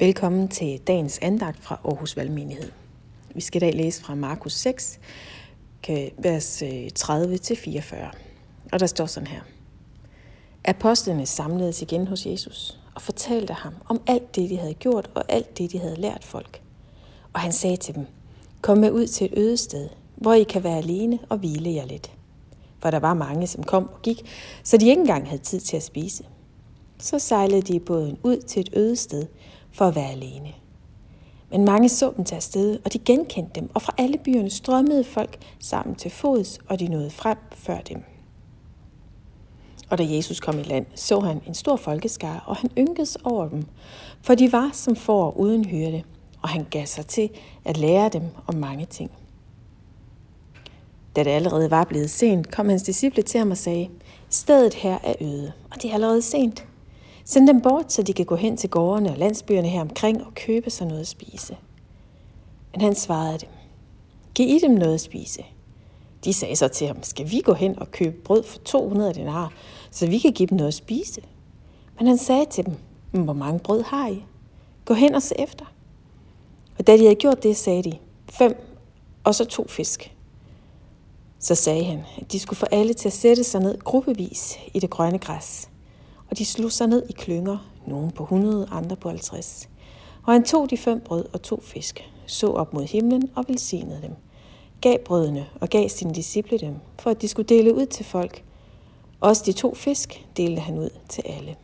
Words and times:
Velkommen 0.00 0.48
til 0.48 0.78
dagens 0.86 1.18
andagt 1.22 1.62
fra 1.62 1.80
Aarhus 1.84 2.16
Valgmenighed. 2.16 2.70
Vi 3.34 3.40
skal 3.40 3.62
i 3.62 3.64
dag 3.66 3.74
læse 3.74 4.02
fra 4.02 4.14
Markus 4.14 4.52
6, 4.52 5.00
vers 6.18 6.62
øh, 6.62 6.86
30-44. 6.98 8.16
Og 8.72 8.80
der 8.80 8.86
står 8.86 9.06
sådan 9.06 9.26
her. 9.26 9.40
Apostlene 10.64 11.26
samledes 11.26 11.82
igen 11.82 12.06
hos 12.06 12.26
Jesus 12.26 12.78
og 12.94 13.02
fortalte 13.02 13.52
ham 13.52 13.74
om 13.88 14.00
alt 14.06 14.36
det, 14.36 14.50
de 14.50 14.56
havde 14.56 14.74
gjort 14.74 15.10
og 15.14 15.24
alt 15.28 15.58
det, 15.58 15.72
de 15.72 15.78
havde 15.78 16.00
lært 16.00 16.24
folk. 16.24 16.62
Og 17.32 17.40
han 17.40 17.52
sagde 17.52 17.76
til 17.76 17.94
dem, 17.94 18.06
kom 18.60 18.78
med 18.78 18.90
ud 18.90 19.06
til 19.06 19.24
et 19.24 19.38
øde 19.38 19.56
sted, 19.56 19.88
hvor 20.16 20.34
I 20.34 20.42
kan 20.42 20.64
være 20.64 20.78
alene 20.78 21.18
og 21.28 21.38
hvile 21.38 21.74
jer 21.74 21.84
lidt. 21.86 22.12
For 22.78 22.90
der 22.90 22.98
var 22.98 23.14
mange, 23.14 23.46
som 23.46 23.64
kom 23.64 23.88
og 23.92 24.02
gik, 24.02 24.22
så 24.64 24.76
de 24.76 24.88
ikke 24.88 25.00
engang 25.00 25.28
havde 25.28 25.42
tid 25.42 25.60
til 25.60 25.76
at 25.76 25.82
spise. 25.82 26.24
Så 26.98 27.18
sejlede 27.18 27.62
de 27.62 27.80
båden 27.80 28.18
ud 28.22 28.36
til 28.36 28.60
et 28.60 28.70
øde 28.72 28.96
sted, 28.96 29.26
for 29.72 29.84
at 29.84 29.94
være 29.94 30.10
alene. 30.10 30.52
Men 31.50 31.64
mange 31.64 31.88
så 31.88 32.12
dem 32.16 32.24
til 32.24 32.34
afsted, 32.34 32.78
og 32.84 32.92
de 32.92 32.98
genkendte 32.98 33.60
dem, 33.60 33.70
og 33.74 33.82
fra 33.82 33.94
alle 33.98 34.18
byerne 34.18 34.50
strømmede 34.50 35.04
folk 35.04 35.38
sammen 35.58 35.96
til 35.96 36.10
fods, 36.10 36.58
og 36.68 36.80
de 36.80 36.88
nåede 36.88 37.10
frem 37.10 37.38
før 37.52 37.78
dem. 37.78 38.02
Og 39.90 39.98
da 39.98 40.04
Jesus 40.08 40.40
kom 40.40 40.58
i 40.58 40.62
land, 40.62 40.86
så 40.94 41.20
han 41.20 41.40
en 41.46 41.54
stor 41.54 41.76
folkeskare, 41.76 42.40
og 42.46 42.56
han 42.56 42.70
ynkedes 42.78 43.16
over 43.24 43.48
dem, 43.48 43.66
for 44.22 44.34
de 44.34 44.52
var 44.52 44.70
som 44.72 44.96
får 44.96 45.36
uden 45.36 45.64
hyrde, 45.64 46.02
og 46.42 46.48
han 46.48 46.66
gav 46.70 46.86
sig 46.86 47.06
til 47.06 47.30
at 47.64 47.76
lære 47.76 48.08
dem 48.08 48.22
om 48.46 48.54
mange 48.54 48.86
ting. 48.86 49.10
Da 51.16 51.24
det 51.24 51.30
allerede 51.30 51.70
var 51.70 51.84
blevet 51.84 52.10
sent, 52.10 52.50
kom 52.50 52.68
hans 52.68 52.82
disciple 52.82 53.22
til 53.22 53.38
ham 53.38 53.50
og 53.50 53.56
sagde, 53.56 53.88
stedet 54.28 54.74
her 54.74 54.98
er 55.04 55.14
øde, 55.20 55.52
og 55.70 55.82
det 55.82 55.90
er 55.90 55.94
allerede 55.94 56.22
sent. 56.22 56.66
Send 57.30 57.46
dem 57.46 57.60
bort, 57.60 57.92
så 57.92 58.02
de 58.02 58.12
kan 58.12 58.26
gå 58.26 58.36
hen 58.36 58.56
til 58.56 58.70
gårdene 58.70 59.10
og 59.10 59.18
landsbyerne 59.18 59.68
her 59.68 59.80
omkring 59.80 60.26
og 60.26 60.34
købe 60.34 60.70
sig 60.70 60.86
noget 60.86 61.00
at 61.00 61.06
spise. 61.06 61.56
Men 62.72 62.80
han 62.80 62.94
svarede 62.94 63.38
dem, 63.38 63.48
giv 64.34 64.48
I 64.48 64.58
dem 64.58 64.70
noget 64.70 64.94
at 64.94 65.00
spise. 65.00 65.44
De 66.24 66.32
sagde 66.32 66.56
så 66.56 66.68
til 66.68 66.86
ham, 66.86 67.02
skal 67.02 67.30
vi 67.30 67.40
gå 67.40 67.52
hen 67.52 67.78
og 67.78 67.90
købe 67.90 68.16
brød 68.24 68.42
for 68.42 68.58
200 68.58 69.14
denar, 69.14 69.52
så 69.90 70.06
vi 70.06 70.18
kan 70.18 70.32
give 70.32 70.46
dem 70.46 70.56
noget 70.56 70.68
at 70.68 70.74
spise? 70.74 71.20
Men 71.98 72.06
han 72.06 72.18
sagde 72.18 72.46
til 72.50 72.66
dem, 72.66 73.24
hvor 73.24 73.32
mange 73.32 73.58
brød 73.58 73.82
har 73.82 74.08
I? 74.08 74.24
Gå 74.84 74.94
hen 74.94 75.14
og 75.14 75.22
se 75.22 75.34
efter. 75.40 75.64
Og 76.78 76.86
da 76.86 76.92
de 76.92 77.02
havde 77.02 77.14
gjort 77.14 77.42
det, 77.42 77.56
sagde 77.56 77.82
de, 77.82 77.98
fem 78.28 78.64
og 79.24 79.34
så 79.34 79.44
to 79.44 79.68
fisk. 79.68 80.16
Så 81.38 81.54
sagde 81.54 81.84
han, 81.84 82.00
at 82.20 82.32
de 82.32 82.38
skulle 82.38 82.58
få 82.58 82.66
alle 82.70 82.92
til 82.92 83.08
at 83.08 83.12
sætte 83.12 83.44
sig 83.44 83.60
ned 83.60 83.78
gruppevis 83.78 84.58
i 84.74 84.80
det 84.80 84.90
grønne 84.90 85.18
græs 85.18 85.69
og 86.30 86.38
de 86.38 86.44
slog 86.44 86.72
sig 86.72 86.86
ned 86.86 87.06
i 87.08 87.12
klynger, 87.12 87.70
nogle 87.86 88.10
på 88.10 88.22
100, 88.22 88.68
andre 88.70 88.96
på 88.96 89.08
50. 89.08 89.68
Og 90.22 90.32
han 90.32 90.44
tog 90.44 90.70
de 90.70 90.76
fem 90.76 91.00
brød 91.00 91.24
og 91.32 91.42
to 91.42 91.60
fisk, 91.60 92.10
så 92.26 92.46
op 92.46 92.74
mod 92.74 92.84
himlen 92.84 93.30
og 93.34 93.44
velsignede 93.48 94.02
dem, 94.02 94.14
gav 94.80 94.98
brødene 94.98 95.46
og 95.60 95.68
gav 95.68 95.88
sine 95.88 96.14
disciple 96.14 96.58
dem, 96.58 96.74
for 96.98 97.10
at 97.10 97.22
de 97.22 97.28
skulle 97.28 97.46
dele 97.46 97.74
ud 97.74 97.86
til 97.86 98.04
folk. 98.04 98.44
Også 99.20 99.42
de 99.46 99.52
to 99.52 99.74
fisk 99.74 100.26
delte 100.36 100.60
han 100.60 100.78
ud 100.78 100.90
til 101.08 101.22
alle. 101.26 101.56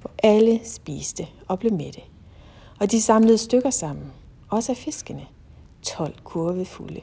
For 0.00 0.10
alle 0.22 0.60
spiste 0.64 1.26
og 1.48 1.58
blev 1.58 1.72
mætte. 1.72 2.00
Og 2.80 2.90
de 2.90 3.02
samlede 3.02 3.38
stykker 3.38 3.70
sammen, 3.70 4.12
også 4.50 4.72
af 4.72 4.76
fiskene, 4.76 5.26
12 5.82 6.14
kurve 6.24 6.64
fulde. 6.64 7.00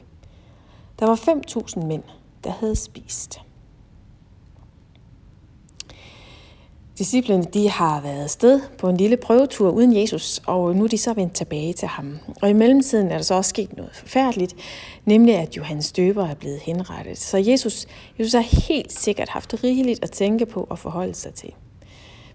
Der 0.98 1.06
var 1.06 1.16
5.000 1.16 1.86
mænd, 1.86 2.02
der 2.44 2.50
havde 2.50 2.76
spist. 2.76 3.40
Disciplene 6.98 7.44
de 7.44 7.70
har 7.70 8.00
været 8.00 8.30
sted 8.30 8.60
på 8.78 8.88
en 8.88 8.96
lille 8.96 9.16
prøvetur 9.16 9.70
uden 9.70 9.96
Jesus, 9.96 10.42
og 10.46 10.76
nu 10.76 10.84
er 10.84 10.88
de 10.88 10.98
så 10.98 11.12
vendt 11.12 11.34
tilbage 11.34 11.72
til 11.72 11.88
ham. 11.88 12.18
Og 12.42 12.50
i 12.50 12.52
mellemtiden 12.52 13.06
er 13.06 13.16
der 13.16 13.22
så 13.22 13.34
også 13.34 13.48
sket 13.48 13.76
noget 13.76 13.90
forfærdeligt, 13.94 14.54
nemlig 15.04 15.36
at 15.36 15.56
Johannes 15.56 15.92
døber 15.92 16.26
er 16.26 16.34
blevet 16.34 16.60
henrettet. 16.60 17.18
Så 17.18 17.36
Jesus, 17.38 17.86
Jesus 18.18 18.32
har 18.32 18.66
helt 18.68 18.92
sikkert 18.92 19.28
haft 19.28 19.64
rigeligt 19.64 20.02
at 20.02 20.10
tænke 20.10 20.46
på 20.46 20.66
og 20.70 20.78
forholde 20.78 21.14
sig 21.14 21.34
til. 21.34 21.50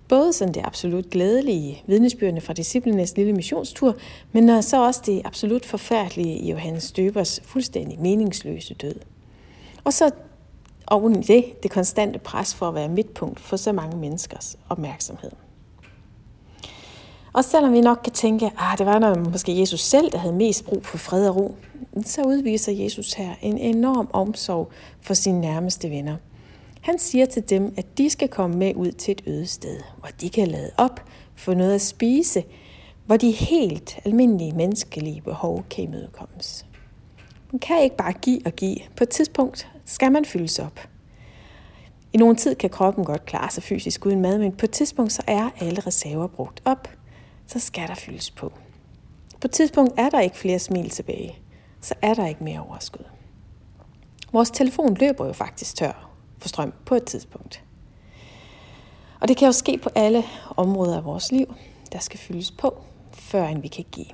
Både 0.08 0.34
sådan 0.34 0.53
det 0.53 0.62
absolut 0.66 1.09
glædelige 1.09 1.84
vidnesbyrdene 1.88 2.41
fra 2.41 2.53
disciplenes 2.53 3.18
lille 3.18 3.34
missionstur, 3.34 3.96
men 4.31 4.63
så 4.63 4.86
også 4.86 5.02
det 5.06 5.22
absolut 5.25 5.66
forfærdelige 5.66 6.38
i 6.38 6.50
Johannes 6.50 6.91
døbers 6.91 7.40
fuldstændig 7.44 8.00
meningsløse 8.00 8.74
død. 8.74 8.96
Og 9.84 9.94
så 9.94 10.12
og 10.91 11.03
uden 11.03 11.22
det, 11.22 11.63
det 11.63 11.72
konstante 11.72 12.19
pres 12.19 12.56
for 12.56 12.68
at 12.68 12.75
være 12.75 12.90
midtpunkt 12.90 13.40
for 13.40 13.57
så 13.57 13.72
mange 13.72 13.97
menneskers 13.97 14.57
opmærksomhed. 14.69 15.31
Og 17.34 17.44
selvom 17.44 17.74
vi 17.74 17.81
nok 17.81 18.00
kan 18.03 18.13
tænke, 18.13 18.46
at 18.46 18.52
ah, 18.57 18.78
det 18.78 18.85
var 18.85 19.00
nok 19.00 19.18
måske 19.18 19.59
Jesus 19.59 19.80
selv, 19.80 20.12
der 20.12 20.18
havde 20.18 20.34
mest 20.34 20.66
brug 20.66 20.85
for 20.85 20.97
fred 20.97 21.30
og 21.30 21.35
ro, 21.35 21.56
så 22.06 22.24
udviser 22.24 22.72
Jesus 22.72 23.13
her 23.13 23.35
en 23.41 23.57
enorm 23.57 24.09
omsorg 24.13 24.72
for 25.01 25.13
sine 25.13 25.41
nærmeste 25.41 25.90
venner. 25.90 26.16
Han 26.81 27.00
siger 27.00 27.25
til 27.25 27.50
dem, 27.50 27.74
at 27.78 27.97
de 27.97 28.09
skal 28.09 28.28
komme 28.28 28.57
med 28.57 28.75
ud 28.75 28.91
til 28.91 29.12
et 29.12 29.22
øde 29.28 29.47
sted, 29.47 29.80
hvor 30.00 30.09
de 30.22 30.30
kan 30.30 30.47
lade 30.47 30.72
op, 30.78 31.01
få 31.35 31.53
noget 31.53 31.75
at 31.75 31.81
spise, 31.81 32.44
hvor 33.06 33.18
de 33.18 33.31
helt 33.31 34.00
almindelige 34.06 34.51
menneskelige 34.51 35.22
behov 35.22 35.63
kan 35.69 35.84
imødekommes. 35.84 36.66
Man 37.51 37.59
kan 37.59 37.84
ikke 37.84 37.97
bare 37.97 38.13
give 38.13 38.41
og 38.46 38.51
give. 38.51 38.78
På 38.97 39.03
et 39.03 39.09
tidspunkt 39.09 39.71
skal 39.91 40.12
man 40.12 40.25
fyldes 40.25 40.59
op. 40.59 40.79
I 42.13 42.18
nogen 42.18 42.35
tid 42.35 42.56
kan 42.56 42.69
kroppen 42.69 43.06
godt 43.06 43.25
klare 43.25 43.52
sig 43.52 43.63
fysisk 43.63 44.06
uden 44.06 44.22
mad, 44.22 44.38
men 44.38 44.52
på 44.52 44.66
et 44.66 44.72
tidspunkt 44.72 45.12
så 45.12 45.22
er 45.28 45.50
alle 45.59 45.79
reserver 45.79 46.28
brugt 46.28 46.62
op. 46.66 46.88
Så 47.47 47.59
skal 47.59 47.88
der 47.88 47.96
fyldes 47.96 48.31
på. 48.31 48.51
På 49.41 49.47
et 49.47 49.51
tidspunkt 49.51 49.94
er 49.97 50.09
der 50.09 50.19
ikke 50.19 50.38
flere 50.38 50.59
smil 50.59 50.90
tilbage. 50.90 51.40
Så 51.81 51.94
er 52.01 52.13
der 52.13 52.28
ikke 52.28 52.44
mere 52.44 52.59
overskud. 52.59 53.06
Vores 54.31 54.51
telefon 54.51 54.94
løber 54.94 55.25
jo 55.25 55.34
faktisk 55.34 55.75
tør 55.75 56.09
for 56.38 56.50
strøm 56.50 56.74
på 56.85 56.96
et 56.96 57.03
tidspunkt. 57.03 57.63
Og 59.19 59.28
det 59.28 59.38
kan 59.38 59.46
jo 59.46 59.51
ske 59.51 59.78
på 59.78 59.90
alle 59.96 60.24
områder 60.57 60.97
af 60.97 61.06
vores 61.06 61.31
liv, 61.31 61.56
der 61.91 62.00
skal 62.00 62.19
fyldes 62.19 62.51
på, 62.51 62.84
før 63.13 63.47
end 63.47 63.62
vi 63.62 63.68
kan 63.68 63.85
give. 63.91 64.06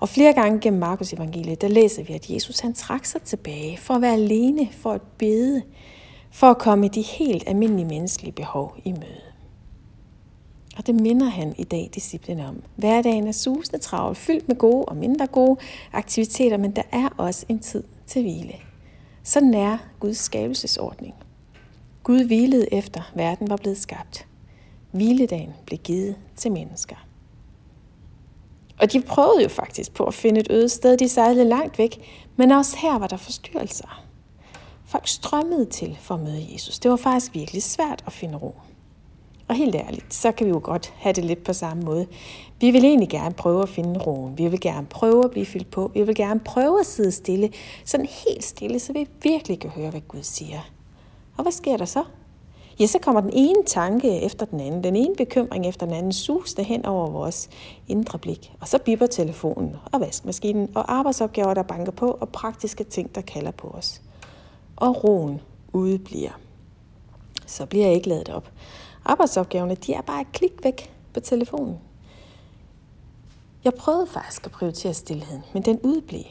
Og 0.00 0.08
flere 0.08 0.32
gange 0.32 0.60
gennem 0.60 0.80
Markus 0.80 1.12
evangeliet, 1.12 1.60
der 1.60 1.68
læser 1.68 2.02
vi, 2.02 2.12
at 2.12 2.30
Jesus 2.30 2.60
han 2.60 2.74
trak 2.74 3.04
sig 3.04 3.22
tilbage 3.22 3.76
for 3.76 3.94
at 3.94 4.02
være 4.02 4.12
alene, 4.12 4.68
for 4.72 4.92
at 4.92 5.02
bede, 5.02 5.62
for 6.30 6.46
at 6.46 6.58
komme 6.58 6.88
de 6.88 7.02
helt 7.02 7.48
almindelige 7.48 7.86
menneskelige 7.86 8.32
behov 8.32 8.76
i 8.84 8.92
møde. 8.92 9.20
Og 10.76 10.86
det 10.86 10.94
minder 10.94 11.26
han 11.26 11.54
i 11.58 11.64
dag 11.64 11.90
disciplinen 11.94 12.46
om. 12.46 12.62
Hverdagen 12.76 13.26
er 13.26 13.32
susende 13.32 13.78
travl, 13.78 14.14
fyldt 14.14 14.48
med 14.48 14.56
gode 14.56 14.84
og 14.84 14.96
mindre 14.96 15.26
gode 15.26 15.56
aktiviteter, 15.92 16.56
men 16.56 16.76
der 16.76 16.82
er 16.92 17.08
også 17.16 17.46
en 17.48 17.58
tid 17.58 17.84
til 18.06 18.22
hvile. 18.22 18.54
Sådan 19.22 19.54
er 19.54 19.78
Guds 20.00 20.16
skabelsesordning. 20.16 21.14
Gud 22.02 22.24
hvilede 22.24 22.74
efter 22.74 23.12
verden 23.14 23.50
var 23.50 23.56
blevet 23.56 23.78
skabt. 23.78 24.26
Hviledagen 24.90 25.52
blev 25.66 25.78
givet 25.78 26.16
til 26.36 26.52
mennesker. 26.52 27.07
Og 28.80 28.92
de 28.92 29.00
prøvede 29.00 29.42
jo 29.42 29.48
faktisk 29.48 29.94
på 29.94 30.04
at 30.04 30.14
finde 30.14 30.40
et 30.40 30.46
øde 30.50 30.68
sted. 30.68 30.96
De 30.96 31.08
sejlede 31.08 31.44
langt 31.44 31.78
væk, 31.78 32.00
men 32.36 32.50
også 32.50 32.76
her 32.76 32.98
var 32.98 33.06
der 33.06 33.16
forstyrrelser. 33.16 34.04
Folk 34.86 35.08
strømmede 35.08 35.64
til 35.64 35.98
for 36.00 36.14
at 36.14 36.20
møde 36.20 36.46
Jesus. 36.52 36.78
Det 36.78 36.90
var 36.90 36.96
faktisk 36.96 37.34
virkelig 37.34 37.62
svært 37.62 38.04
at 38.06 38.12
finde 38.12 38.38
ro. 38.38 38.54
Og 39.48 39.54
helt 39.54 39.74
ærligt, 39.74 40.14
så 40.14 40.32
kan 40.32 40.46
vi 40.46 40.50
jo 40.50 40.60
godt 40.62 40.92
have 40.96 41.12
det 41.12 41.24
lidt 41.24 41.44
på 41.44 41.52
samme 41.52 41.82
måde. 41.82 42.06
Vi 42.60 42.70
vil 42.70 42.84
egentlig 42.84 43.08
gerne 43.08 43.34
prøve 43.34 43.62
at 43.62 43.68
finde 43.68 44.00
roen. 44.00 44.38
Vi 44.38 44.48
vil 44.48 44.60
gerne 44.60 44.86
prøve 44.86 45.24
at 45.24 45.30
blive 45.30 45.46
fyldt 45.46 45.70
på. 45.70 45.90
Vi 45.94 46.02
vil 46.02 46.14
gerne 46.14 46.40
prøve 46.40 46.80
at 46.80 46.86
sidde 46.86 47.12
stille, 47.12 47.50
sådan 47.84 48.06
helt 48.26 48.44
stille, 48.44 48.78
så 48.78 48.92
vi 48.92 49.08
virkelig 49.22 49.60
kan 49.60 49.70
høre, 49.70 49.90
hvad 49.90 50.00
Gud 50.00 50.22
siger. 50.22 50.60
Og 51.36 51.42
hvad 51.42 51.52
sker 51.52 51.76
der 51.76 51.84
så? 51.84 52.04
Ja, 52.80 52.86
så 52.86 52.98
kommer 52.98 53.20
den 53.20 53.30
ene 53.32 53.64
tanke 53.66 54.20
efter 54.20 54.46
den 54.46 54.60
anden, 54.60 54.84
den 54.84 54.96
ene 54.96 55.14
bekymring 55.16 55.66
efter 55.66 55.86
den 55.86 55.94
anden, 55.94 56.12
suste 56.12 56.62
hen 56.62 56.86
over 56.86 57.10
vores 57.10 57.48
indre 57.88 58.18
blik. 58.18 58.52
Og 58.60 58.68
så 58.68 58.78
bipper 58.78 59.06
telefonen 59.06 59.76
og 59.92 60.00
vaskemaskinen 60.00 60.68
og 60.74 60.92
arbejdsopgaver, 60.92 61.54
der 61.54 61.62
banker 61.62 61.92
på, 61.92 62.10
og 62.20 62.28
praktiske 62.28 62.84
ting, 62.84 63.14
der 63.14 63.20
kalder 63.20 63.50
på 63.50 63.68
os. 63.68 64.02
Og 64.76 65.04
roen 65.04 65.40
udebliver. 65.72 66.40
Så 67.46 67.66
bliver 67.66 67.86
jeg 67.86 67.94
ikke 67.94 68.08
ladet 68.08 68.28
op. 68.28 68.50
Arbejdsopgaverne, 69.04 69.74
de 69.74 69.94
er 69.94 70.00
bare 70.00 70.20
et 70.20 70.32
klik 70.32 70.64
væk 70.64 70.94
på 71.14 71.20
telefonen. 71.20 71.78
Jeg 73.64 73.74
prøvede 73.74 74.06
faktisk 74.06 74.46
at 74.46 74.52
prioritere 74.52 74.94
stillheden, 74.94 75.42
men 75.52 75.62
den 75.62 75.80
udeblev. 75.80 76.24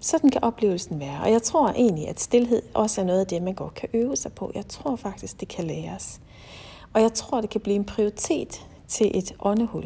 Sådan 0.00 0.30
kan 0.30 0.44
oplevelsen 0.44 1.00
være. 1.00 1.20
Og 1.22 1.30
jeg 1.30 1.42
tror 1.42 1.68
egentlig, 1.68 2.08
at 2.08 2.20
stillhed 2.20 2.62
også 2.74 3.00
er 3.00 3.04
noget 3.04 3.20
af 3.20 3.26
det, 3.26 3.42
man 3.42 3.54
godt 3.54 3.74
kan 3.74 3.88
øve 3.92 4.16
sig 4.16 4.32
på. 4.32 4.52
Jeg 4.54 4.68
tror 4.68 4.96
faktisk, 4.96 5.40
det 5.40 5.48
kan 5.48 5.64
læres. 5.64 6.20
Og 6.92 7.00
jeg 7.00 7.12
tror, 7.12 7.40
det 7.40 7.50
kan 7.50 7.60
blive 7.60 7.76
en 7.76 7.84
prioritet 7.84 8.66
til 8.88 9.18
et 9.18 9.34
åndehul. 9.40 9.84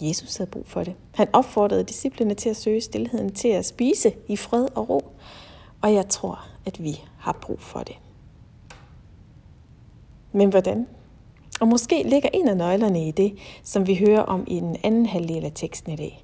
Jesus 0.00 0.36
havde 0.36 0.50
brug 0.50 0.66
for 0.66 0.84
det. 0.84 0.94
Han 1.14 1.28
opfordrede 1.32 1.84
disciplene 1.84 2.34
til 2.34 2.48
at 2.48 2.56
søge 2.56 2.80
stillheden, 2.80 3.34
til 3.34 3.48
at 3.48 3.66
spise 3.66 4.12
i 4.28 4.36
fred 4.36 4.66
og 4.74 4.88
ro. 4.88 5.04
Og 5.82 5.94
jeg 5.94 6.08
tror, 6.08 6.46
at 6.66 6.82
vi 6.82 7.00
har 7.18 7.38
brug 7.42 7.60
for 7.60 7.78
det. 7.78 7.96
Men 10.32 10.48
hvordan? 10.48 10.86
Og 11.60 11.68
måske 11.68 12.02
ligger 12.02 12.28
en 12.34 12.48
af 12.48 12.56
nøglerne 12.56 13.08
i 13.08 13.10
det, 13.10 13.38
som 13.62 13.86
vi 13.86 13.94
hører 13.94 14.22
om 14.22 14.44
i 14.46 14.60
den 14.60 14.76
anden 14.82 15.06
halvdel 15.06 15.44
af 15.44 15.52
teksten 15.54 15.92
i 15.92 15.96
dag. 15.96 16.21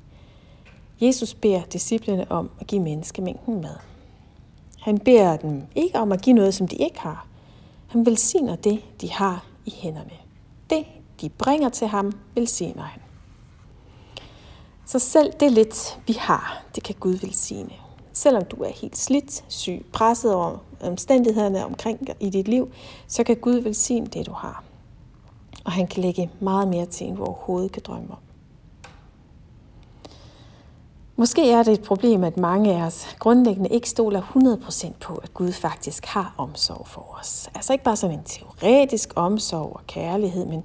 Jesus 1.01 1.35
beder 1.35 1.63
disciplene 1.63 2.33
om 2.33 2.51
at 2.61 2.67
give 2.67 2.83
menneskemængden 2.83 3.61
mad. 3.61 3.77
Han 4.81 4.99
beder 4.99 5.37
dem 5.37 5.63
ikke 5.75 5.99
om 5.99 6.13
at 6.13 6.23
give 6.23 6.37
noget, 6.37 6.55
som 6.55 6.69
de 6.69 6.77
ikke 6.77 7.01
har. 7.01 7.27
Han 7.89 8.07
velsigner 8.07 8.57
det, 8.57 8.81
de 9.01 9.13
har 9.13 9.47
i 9.67 9.71
hænderne. 9.71 10.13
Det, 10.71 10.85
de 11.21 11.29
bringer 11.29 11.69
til 11.69 11.87
ham, 11.87 12.13
velsigner 12.35 12.83
han. 12.83 13.01
Så 14.87 14.99
selv 14.99 15.33
det 15.41 15.53
lidt, 15.53 16.01
vi 16.07 16.13
har, 16.13 16.65
det 16.75 16.83
kan 16.83 16.95
Gud 17.01 17.15
velsigne. 17.15 17.73
Selvom 18.13 18.45
du 18.45 18.57
er 18.57 18.73
helt 18.73 18.97
slidt, 18.97 19.45
syg, 19.49 19.87
presset 19.93 20.35
over 20.35 20.59
omstændighederne 20.81 21.65
omkring 21.65 22.09
i 22.21 22.31
dit 22.31 22.49
liv, 22.49 22.71
så 23.07 23.25
kan 23.25 23.37
Gud 23.37 23.57
velsigne 23.57 24.07
det, 24.07 24.27
du 24.27 24.33
har. 24.33 24.65
Og 25.65 25.73
han 25.73 25.87
kan 25.87 26.03
lægge 26.03 26.31
meget 26.41 26.69
mere 26.69 26.87
til, 26.87 27.07
end 27.07 27.17
du 27.17 27.25
overhovedet 27.25 27.73
kan 27.73 27.83
drømme 27.87 28.11
om. 28.11 28.28
Måske 31.21 31.51
er 31.51 31.63
det 31.63 31.73
et 31.73 31.83
problem, 31.83 32.25
at 32.25 32.37
mange 32.37 32.75
af 32.75 32.83
os 32.83 33.17
grundlæggende 33.19 33.71
ikke 33.71 33.89
stoler 33.89 34.23
100% 34.23 34.93
på, 35.01 35.15
at 35.15 35.35
Gud 35.35 35.53
faktisk 35.53 36.07
har 36.07 36.35
omsorg 36.37 36.87
for 36.87 37.17
os. 37.21 37.51
Altså 37.55 37.73
ikke 37.73 37.85
bare 37.85 37.97
sådan 37.97 38.19
en 38.19 38.25
teoretisk 38.25 39.13
omsorg 39.17 39.73
og 39.77 39.87
kærlighed, 39.87 40.47
men 40.47 40.63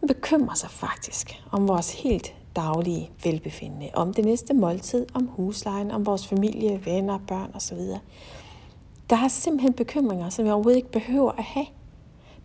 han 0.00 0.08
bekymrer 0.08 0.54
sig 0.54 0.70
faktisk 0.70 1.42
om 1.52 1.68
vores 1.68 1.92
helt 2.02 2.34
daglige 2.56 3.10
velbefindende, 3.24 3.90
om 3.94 4.14
det 4.14 4.24
næste 4.24 4.54
måltid, 4.54 5.06
om 5.14 5.26
huslejen, 5.26 5.90
om 5.90 6.06
vores 6.06 6.26
familie, 6.26 6.80
venner, 6.84 7.18
børn 7.26 7.50
osv. 7.54 7.78
Der 9.10 9.16
er 9.16 9.28
simpelthen 9.28 9.72
bekymringer, 9.72 10.30
som 10.30 10.44
jeg 10.44 10.54
overhovedet 10.54 10.76
ikke 10.76 10.92
behøver 10.92 11.32
at 11.32 11.44
have. 11.44 11.66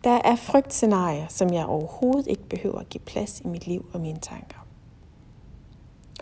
Der 0.04 0.20
er 0.24 0.36
frygtscenarier, 0.36 1.26
som 1.30 1.54
jeg 1.54 1.66
overhovedet 1.66 2.28
ikke 2.28 2.50
behøver 2.50 2.80
at 2.80 2.90
give 2.90 3.02
plads 3.06 3.42
i 3.42 3.48
mit 3.48 3.68
liv 3.68 3.86
og 3.94 4.02
mine 4.02 4.20
tanker. 4.20 4.67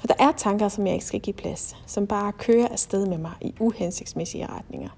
Og 0.06 0.10
der 0.10 0.26
er 0.26 0.32
tanker, 0.32 0.68
som 0.68 0.88
jeg 0.88 0.94
ikke 0.94 1.06
skal 1.06 1.20
give 1.20 1.34
plads, 1.34 1.76
som 1.86 2.08
bare 2.08 2.32
kører 2.32 2.68
afsted 2.68 3.06
med 3.06 3.18
mig 3.18 3.32
i 3.42 3.56
uhensigtsmæssige 3.60 4.48
retninger, 4.48 4.90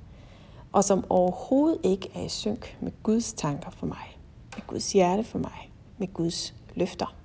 og 0.72 0.84
som 0.84 1.04
overhovedet 1.10 1.80
ikke 1.84 2.10
er 2.16 2.22
i 2.22 2.30
synk 2.30 2.78
med 2.82 2.92
Guds 3.04 3.34
tanker 3.34 3.70
for 3.70 3.86
mig, 3.86 4.20
med 4.56 4.68
Guds 4.68 4.94
hjerte 4.94 5.24
for 5.24 5.38
mig, 5.38 5.72
med 5.98 6.14
Guds 6.14 6.56
løfter. 6.76 7.16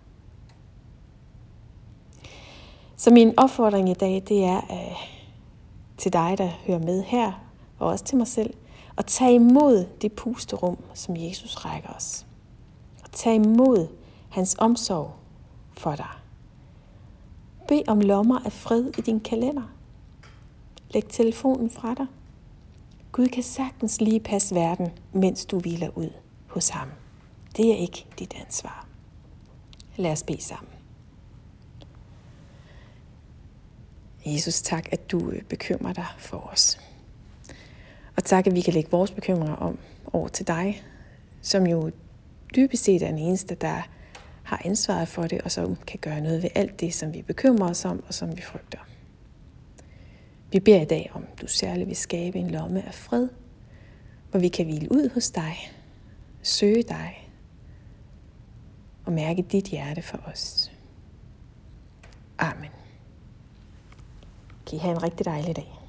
Så 2.97 3.11
min 3.11 3.35
opfordring 3.37 3.89
i 3.89 3.95
dag, 3.95 4.23
det 4.29 4.45
er 4.45 4.57
øh, 4.57 4.97
til 5.97 6.13
dig, 6.13 6.35
der 6.39 6.49
hører 6.67 6.79
med 6.79 7.03
her, 7.03 7.33
og 7.79 7.89
også 7.89 8.05
til 8.05 8.19
mig 8.19 8.27
selv, 8.27 8.55
at 8.99 9.07
tage 9.07 9.35
imod 9.35 9.87
det 10.03 10.13
pusterum, 10.13 10.79
som 10.95 11.17
Jesus 11.17 11.57
rækker 11.57 11.91
os. 11.91 12.27
Og 13.05 13.13
tage 13.13 13.37
imod 13.37 13.87
hans 14.29 14.57
omsorg 14.59 15.13
for 15.73 15.95
dig. 15.95 16.22
Bed 17.69 17.89
om 17.89 18.01
lommer 18.01 18.39
af 18.45 18.53
fred 18.53 18.99
i 18.99 19.01
din 19.01 19.21
kalender. 19.21 19.73
Læg 20.91 21.05
telefonen 21.09 21.71
fra 21.71 21.95
dig. 21.95 22.07
Gud 23.13 23.29
kan 23.29 23.43
sagtens 23.43 24.01
lige 24.01 24.21
passe 24.21 24.55
verden, 24.55 24.89
mens 25.13 25.45
du 25.45 25.59
hviler 25.59 25.99
ud 25.99 26.11
hos 26.47 26.69
ham. 26.69 26.89
Det 27.57 27.73
er 27.73 27.77
ikke 27.77 28.07
dit 28.19 28.35
ansvar. 28.41 28.87
Lad 29.97 30.13
os 30.13 30.23
bede 30.23 30.43
sammen. 30.43 30.73
Jesus, 34.27 34.63
tak, 34.63 34.93
at 34.93 35.11
du 35.11 35.31
øh, 35.31 35.43
bekymrer 35.43 35.93
dig 35.93 36.07
for 36.19 36.37
os. 36.53 36.81
Og 38.17 38.25
tak, 38.25 38.47
at 38.47 38.55
vi 38.55 38.61
kan 38.61 38.75
lægge 38.75 38.91
vores 38.91 39.11
bekymringer 39.11 39.57
om 39.57 39.79
over 40.13 40.29
til 40.29 40.47
dig, 40.47 40.83
som 41.43 41.67
jo 41.67 41.91
dybest 42.57 42.85
set 42.85 43.03
er 43.03 43.07
den 43.07 43.19
eneste, 43.19 43.55
der 43.55 43.83
har 44.43 44.63
ansvaret 44.65 45.09
for 45.09 45.23
det, 45.23 45.43
og 45.43 45.51
som 45.51 45.77
kan 45.77 45.99
gøre 45.99 46.21
noget 46.21 46.43
ved 46.43 46.51
alt 46.55 46.81
det, 46.81 46.95
som 46.95 47.15
vi 47.15 47.23
bekymrer 47.23 47.71
os 47.71 47.85
om, 47.85 48.05
og 48.07 48.15
som 48.15 48.37
vi 48.37 48.43
frygter. 48.43 48.79
Vi 50.53 50.61
beder 50.61 50.81
i 50.81 50.85
dag 50.85 51.11
om, 51.15 51.27
du 51.41 51.47
særligt 51.47 51.89
vil 51.89 51.97
skabe 51.97 52.39
en 52.39 52.51
lomme 52.51 52.87
af 52.87 52.95
fred, 52.95 53.29
hvor 54.31 54.41
vi 54.41 54.49
kan 54.49 54.65
hvile 54.65 54.93
ud 54.93 55.11
hos 55.15 55.31
dig, 55.31 55.57
søge 56.43 56.83
dig 56.83 57.29
og 59.05 59.13
mærke 59.13 59.43
dit 59.43 59.65
hjerte 59.65 60.03
for 60.03 60.19
os. 60.19 60.73
Amen. 62.39 62.71
Kan 64.67 64.77
I 64.77 64.79
have 64.79 64.97
en 64.97 65.03
rigtig 65.03 65.27
dejlig 65.27 65.57
dag. 65.57 65.82